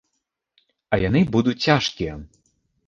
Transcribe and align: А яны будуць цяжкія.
А 0.95 0.99
яны 1.07 1.21
будуць 1.37 1.57
цяжкія. 1.69 2.13